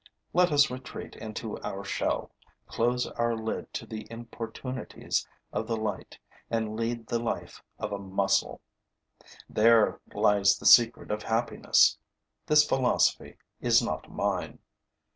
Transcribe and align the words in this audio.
Let 0.33 0.51
us 0.51 0.71
retreat 0.71 1.15
into 1.15 1.59
our 1.61 1.83
shell, 1.83 2.31
close 2.65 3.05
our 3.05 3.35
lid 3.35 3.71
to 3.75 3.85
the 3.85 4.07
importunities 4.09 5.27
of 5.53 5.67
the 5.67 5.77
light 5.77 6.17
and 6.49 6.75
lead 6.75 7.05
the 7.05 7.19
life 7.19 7.61
of 7.77 7.91
a 7.91 7.99
mussel. 7.99 8.61
There 9.47 10.01
lies 10.15 10.57
the 10.57 10.65
secret 10.65 11.11
of 11.11 11.21
happiness. 11.21 11.99
This 12.47 12.65
philosophy 12.67 13.37
is 13.59 13.83
not 13.83 14.09
mine. 14.09 14.57